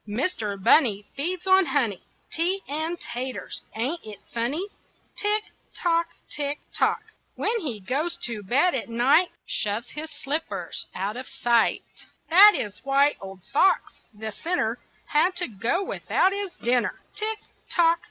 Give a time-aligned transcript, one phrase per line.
[0.07, 2.01] Mister Bunny feeds on honey,
[2.31, 4.65] Tea, and taters ain't it funny?
[5.15, 5.43] Tick,
[5.75, 6.07] tock!
[6.27, 7.03] Tick, tock!
[7.35, 11.83] When he goes to bed at night, Shoves his slippers out of sight;
[12.31, 16.99] That is why Old Fox, the sinner, Had to go without his dinner.
[17.13, 17.37] Tick,
[17.69, 17.99] tock!